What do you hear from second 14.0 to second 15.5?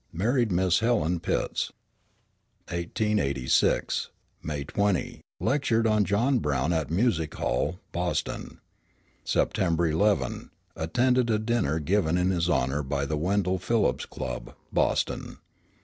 Club, Boston.